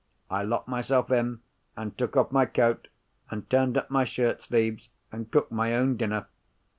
I 0.31 0.41
locked 0.41 0.67
myself 0.67 1.11
in, 1.11 1.41
and 1.77 1.95
took 1.95 2.17
off 2.17 2.31
my 2.31 2.47
coat, 2.47 2.87
and 3.29 3.47
turned 3.51 3.77
up 3.77 3.91
my 3.91 4.03
shirt 4.03 4.41
sleeves, 4.41 4.89
and 5.11 5.29
cooked 5.29 5.51
my 5.51 5.75
own 5.75 5.95
dinner. 5.95 6.25